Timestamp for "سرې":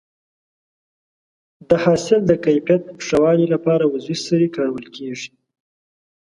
4.25-4.47